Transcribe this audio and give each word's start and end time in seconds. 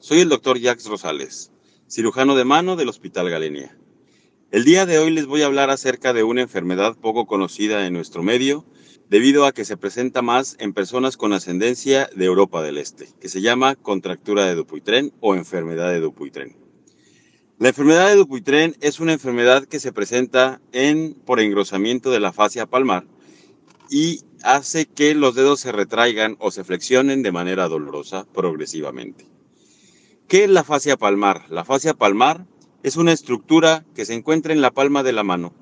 soy 0.00 0.20
el 0.20 0.30
doctor 0.30 0.58
Jacques 0.58 0.86
Rosales, 0.86 1.52
cirujano 1.86 2.34
de 2.34 2.46
mano 2.46 2.74
del 2.74 2.88
Hospital 2.88 3.28
Galenia. 3.28 3.76
El 4.50 4.64
día 4.64 4.86
de 4.86 4.98
hoy 4.98 5.10
les 5.10 5.26
voy 5.26 5.42
a 5.42 5.46
hablar 5.46 5.68
acerca 5.68 6.14
de 6.14 6.22
una 6.22 6.40
enfermedad 6.40 6.96
poco 6.96 7.26
conocida 7.26 7.86
en 7.86 7.92
nuestro 7.92 8.22
medio, 8.22 8.64
debido 9.10 9.44
a 9.44 9.52
que 9.52 9.66
se 9.66 9.76
presenta 9.76 10.22
más 10.22 10.56
en 10.58 10.72
personas 10.72 11.18
con 11.18 11.34
ascendencia 11.34 12.08
de 12.16 12.24
Europa 12.24 12.62
del 12.62 12.78
Este, 12.78 13.08
que 13.20 13.28
se 13.28 13.42
llama 13.42 13.74
contractura 13.74 14.46
de 14.46 14.54
Dupuytren 14.54 15.12
o 15.20 15.34
enfermedad 15.34 15.90
de 15.90 16.00
Dupuytren. 16.00 16.56
La 17.58 17.68
enfermedad 17.68 18.08
de 18.08 18.16
Dupuytren 18.16 18.76
es 18.80 19.00
una 19.00 19.12
enfermedad 19.12 19.66
que 19.66 19.80
se 19.80 19.92
presenta 19.92 20.62
en, 20.72 21.12
por 21.12 21.40
engrosamiento 21.40 22.10
de 22.10 22.20
la 22.20 22.32
fascia 22.32 22.64
palmar 22.64 23.04
y 23.90 24.22
hace 24.42 24.86
que 24.86 25.14
los 25.14 25.34
dedos 25.34 25.60
se 25.60 25.72
retraigan 25.72 26.36
o 26.38 26.50
se 26.50 26.64
flexionen 26.64 27.22
de 27.22 27.32
manera 27.32 27.68
dolorosa 27.68 28.26
progresivamente. 28.32 29.26
¿Qué 30.30 30.44
es 30.44 30.50
la 30.50 30.62
fascia 30.62 30.96
palmar? 30.96 31.46
La 31.50 31.64
fascia 31.64 31.92
palmar 31.92 32.46
es 32.84 32.94
una 32.94 33.10
estructura 33.10 33.84
que 33.96 34.04
se 34.04 34.14
encuentra 34.14 34.52
en 34.52 34.60
la 34.60 34.70
palma 34.70 35.02
de 35.02 35.12
la 35.12 35.24
mano 35.24 35.52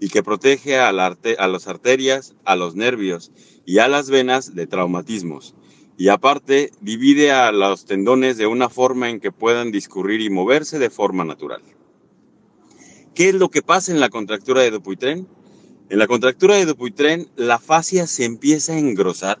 y 0.00 0.10
que 0.10 0.22
protege 0.22 0.78
a, 0.78 0.92
las 0.92 1.66
arterias, 1.66 2.34
a 2.44 2.54
los 2.54 2.74
nervios 2.74 3.32
y 3.64 3.78
a 3.78 3.88
las 3.88 4.10
venas 4.10 4.54
de 4.54 4.66
traumatismos. 4.66 5.54
Y 5.96 6.08
aparte, 6.08 6.72
divide 6.82 7.32
a 7.32 7.50
los 7.52 7.86
tendones 7.86 8.36
de 8.36 8.46
una 8.46 8.68
forma 8.68 9.08
en 9.08 9.18
que 9.18 9.32
puedan 9.32 9.72
discurrir 9.72 10.20
y 10.20 10.28
moverse 10.28 10.78
de 10.78 10.90
forma 10.90 11.24
natural. 11.24 11.62
¿Qué 13.14 13.30
es 13.30 13.34
lo 13.34 13.48
que 13.48 13.62
pasa 13.62 13.92
en 13.92 13.98
la 13.98 14.10
contractura 14.10 14.60
de 14.60 14.72
Dupuytren? 14.72 15.26
En 15.88 15.98
la 15.98 16.06
contractura 16.06 16.56
de 16.56 16.66
Dupuytren, 16.66 17.30
la 17.36 17.58
fascia 17.58 18.06
se 18.06 18.26
empieza 18.26 18.74
a 18.74 18.78
engrosar 18.78 19.38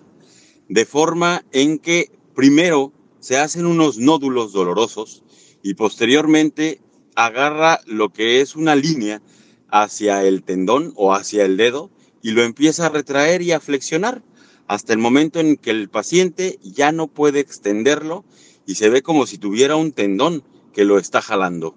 de 0.70 0.86
forma 0.86 1.44
en 1.52 1.78
que 1.78 2.10
primero 2.34 2.94
se 3.20 3.36
hacen 3.36 3.66
unos 3.66 3.98
nódulos 3.98 4.52
dolorosos 4.52 5.24
y 5.62 5.74
posteriormente 5.74 6.80
agarra 7.14 7.80
lo 7.86 8.12
que 8.12 8.40
es 8.40 8.56
una 8.56 8.76
línea 8.76 9.22
hacia 9.68 10.24
el 10.24 10.42
tendón 10.42 10.92
o 10.96 11.14
hacia 11.14 11.44
el 11.44 11.56
dedo 11.56 11.90
y 12.22 12.30
lo 12.30 12.42
empieza 12.42 12.86
a 12.86 12.90
retraer 12.90 13.42
y 13.42 13.52
a 13.52 13.60
flexionar 13.60 14.22
hasta 14.66 14.92
el 14.92 14.98
momento 14.98 15.40
en 15.40 15.56
que 15.56 15.70
el 15.70 15.88
paciente 15.88 16.58
ya 16.62 16.92
no 16.92 17.08
puede 17.08 17.40
extenderlo 17.40 18.24
y 18.66 18.74
se 18.74 18.90
ve 18.90 19.02
como 19.02 19.26
si 19.26 19.38
tuviera 19.38 19.76
un 19.76 19.92
tendón 19.92 20.44
que 20.72 20.84
lo 20.84 20.98
está 20.98 21.22
jalando. 21.22 21.74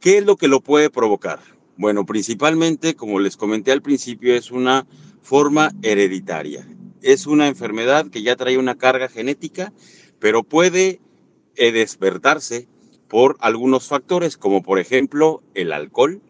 ¿Qué 0.00 0.18
es 0.18 0.24
lo 0.24 0.36
que 0.36 0.46
lo 0.46 0.60
puede 0.60 0.88
provocar? 0.88 1.40
Bueno, 1.76 2.06
principalmente, 2.06 2.94
como 2.94 3.18
les 3.18 3.36
comenté 3.36 3.72
al 3.72 3.82
principio, 3.82 4.34
es 4.34 4.50
una 4.50 4.86
forma 5.20 5.72
hereditaria. 5.82 6.66
Es 7.02 7.26
una 7.26 7.48
enfermedad 7.48 8.08
que 8.08 8.22
ya 8.22 8.36
trae 8.36 8.56
una 8.56 8.78
carga 8.78 9.08
genética, 9.08 9.72
pero 10.18 10.42
puede 10.42 11.00
eh, 11.56 11.72
despertarse 11.72 12.68
por 13.08 13.36
algunos 13.40 13.86
factores, 13.88 14.36
como 14.36 14.62
por 14.62 14.78
ejemplo 14.78 15.42
el 15.54 15.72
alcohol, 15.72 16.20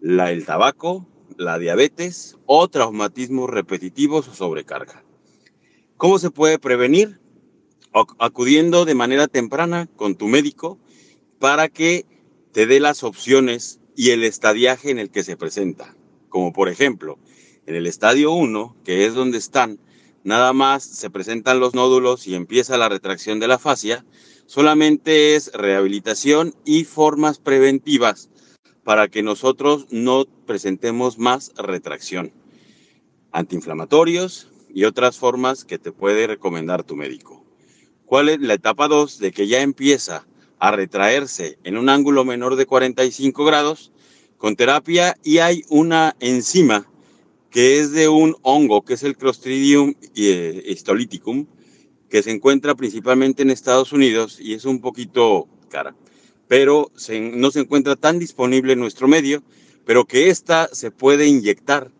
la, 0.00 0.30
el 0.30 0.44
tabaco, 0.44 1.06
la 1.36 1.58
diabetes 1.58 2.36
o 2.46 2.68
traumatismos 2.68 3.50
repetitivos 3.50 4.28
o 4.28 4.34
sobrecarga. 4.34 5.04
¿Cómo 5.96 6.18
se 6.18 6.30
puede 6.30 6.58
prevenir? 6.58 7.20
Acudiendo 8.18 8.84
de 8.84 8.94
manera 8.94 9.26
temprana 9.26 9.88
con 9.96 10.16
tu 10.16 10.28
médico 10.28 10.78
para 11.38 11.68
que 11.68 12.04
te 12.52 12.66
dé 12.66 12.80
las 12.80 13.02
opciones 13.02 13.80
y 13.96 14.10
el 14.10 14.24
estadiaje 14.24 14.90
en 14.90 14.98
el 14.98 15.10
que 15.10 15.24
se 15.24 15.36
presenta. 15.36 15.96
Como 16.28 16.52
por 16.52 16.68
ejemplo, 16.68 17.18
en 17.64 17.74
el 17.74 17.86
estadio 17.86 18.32
1, 18.32 18.76
que 18.84 19.06
es 19.06 19.14
donde 19.14 19.38
están, 19.38 19.80
nada 20.26 20.52
más 20.52 20.82
se 20.82 21.08
presentan 21.08 21.60
los 21.60 21.74
nódulos 21.74 22.26
y 22.26 22.34
empieza 22.34 22.76
la 22.76 22.88
retracción 22.88 23.38
de 23.38 23.46
la 23.46 23.60
fascia, 23.60 24.04
solamente 24.46 25.36
es 25.36 25.52
rehabilitación 25.52 26.52
y 26.64 26.82
formas 26.82 27.38
preventivas 27.38 28.28
para 28.82 29.06
que 29.06 29.22
nosotros 29.22 29.86
no 29.90 30.24
presentemos 30.44 31.20
más 31.20 31.52
retracción. 31.56 32.32
Antiinflamatorios 33.30 34.50
y 34.74 34.82
otras 34.82 35.16
formas 35.16 35.64
que 35.64 35.78
te 35.78 35.92
puede 35.92 36.26
recomendar 36.26 36.82
tu 36.82 36.96
médico. 36.96 37.44
¿Cuál 38.04 38.28
es 38.28 38.40
la 38.40 38.54
etapa 38.54 38.88
2 38.88 39.20
de 39.20 39.30
que 39.30 39.46
ya 39.46 39.62
empieza 39.62 40.26
a 40.58 40.72
retraerse 40.72 41.60
en 41.62 41.76
un 41.76 41.88
ángulo 41.88 42.24
menor 42.24 42.56
de 42.56 42.66
45 42.66 43.44
grados 43.44 43.92
con 44.38 44.56
terapia 44.56 45.16
y 45.22 45.38
hay 45.38 45.62
una 45.68 46.16
enzima 46.18 46.88
que 47.56 47.80
es 47.80 47.90
de 47.92 48.06
un 48.06 48.36
hongo 48.42 48.84
que 48.84 48.92
es 48.92 49.02
el 49.02 49.16
Clostridium 49.16 49.94
eh, 50.14 50.62
histolyticum 50.66 51.46
que 52.10 52.22
se 52.22 52.30
encuentra 52.30 52.74
principalmente 52.74 53.42
en 53.42 53.48
Estados 53.48 53.94
Unidos 53.94 54.36
y 54.38 54.52
es 54.52 54.66
un 54.66 54.82
poquito 54.82 55.48
cara, 55.70 55.96
pero 56.48 56.92
no 57.32 57.50
se 57.50 57.60
encuentra 57.60 57.96
tan 57.96 58.18
disponible 58.18 58.74
en 58.74 58.78
nuestro 58.78 59.08
medio, 59.08 59.42
pero 59.86 60.04
que 60.04 60.28
esta 60.28 60.68
se 60.70 60.90
puede 60.90 61.28
inyectar 61.28 61.90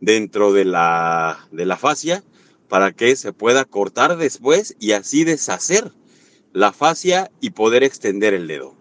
dentro 0.00 0.54
de 0.54 0.64
la, 0.64 1.46
de 1.52 1.66
la 1.66 1.76
fascia 1.76 2.24
para 2.68 2.92
que 2.92 3.14
se 3.14 3.34
pueda 3.34 3.66
cortar 3.66 4.16
después 4.16 4.76
y 4.80 4.92
así 4.92 5.24
deshacer 5.24 5.92
la 6.54 6.72
fascia 6.72 7.30
y 7.38 7.50
poder 7.50 7.84
extender 7.84 8.32
el 8.32 8.46
dedo. 8.46 8.74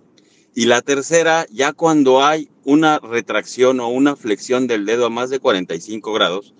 Y 0.55 0.67
la 0.67 0.81
tercera, 0.81 1.45
ya 1.51 1.73
cuando 1.73 2.23
hay 2.23 2.47
una 2.63 2.99
retracción 2.99 3.79
o 3.79 3.89
una 3.89 4.15
flexión 4.15 4.67
del 4.67 4.85
dedo 4.85 5.05
a 5.05 5.09
más 5.09 5.29
de 5.29 5.39
45 5.39 6.13
grados, 6.13 6.53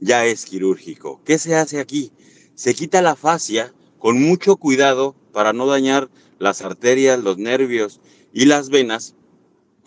ya 0.00 0.26
es 0.26 0.44
quirúrgico. 0.44 1.20
¿Qué 1.24 1.38
se 1.38 1.54
hace 1.54 1.80
aquí? 1.80 2.12
Se 2.54 2.74
quita 2.74 3.02
la 3.02 3.16
fascia 3.16 3.72
con 3.98 4.20
mucho 4.20 4.56
cuidado 4.56 5.16
para 5.32 5.52
no 5.52 5.66
dañar 5.66 6.10
las 6.38 6.62
arterias, 6.62 7.22
los 7.22 7.38
nervios 7.38 8.00
y 8.32 8.44
las 8.44 8.68
venas 8.68 9.14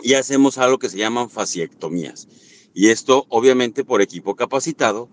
y 0.02 0.13
hacemos 0.13 0.57
algo 0.57 0.80
que 0.80 0.90
se 0.90 0.97
llaman 0.97 1.30
fasciectomías. 1.30 2.28
Y 2.74 2.90
esto 2.90 3.25
obviamente 3.30 3.84
por 3.84 4.01
equipo 4.01 4.36
capacitado, 4.36 5.09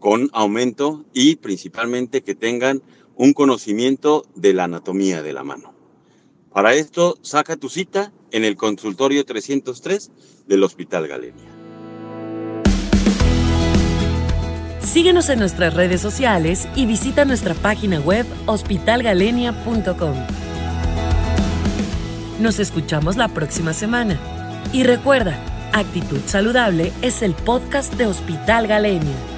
con 0.00 0.30
aumento 0.32 1.04
y 1.12 1.36
principalmente 1.36 2.22
que 2.22 2.34
tengan 2.34 2.82
un 3.14 3.34
conocimiento 3.34 4.24
de 4.34 4.54
la 4.54 4.64
anatomía 4.64 5.22
de 5.22 5.32
la 5.32 5.44
mano. 5.44 5.74
Para 6.52 6.74
esto, 6.74 7.18
saca 7.22 7.56
tu 7.56 7.68
cita 7.68 8.12
en 8.32 8.44
el 8.44 8.56
consultorio 8.56 9.24
303 9.24 10.10
del 10.46 10.62
Hospital 10.64 11.06
Galenia. 11.06 11.62
Síguenos 14.80 15.30
en 15.30 15.38
nuestras 15.38 15.72
redes 15.74 16.00
sociales 16.00 16.68
y 16.74 16.84
visita 16.86 17.24
nuestra 17.24 17.54
página 17.54 18.00
web 18.00 18.26
hospitalgalenia.com. 18.46 20.14
Nos 22.40 22.58
escuchamos 22.58 23.16
la 23.16 23.28
próxima 23.28 23.72
semana. 23.72 24.18
Y 24.72 24.82
recuerda, 24.82 25.38
Actitud 25.72 26.20
Saludable 26.26 26.92
es 27.00 27.22
el 27.22 27.34
podcast 27.34 27.94
de 27.94 28.06
Hospital 28.06 28.66
Galenia. 28.66 29.31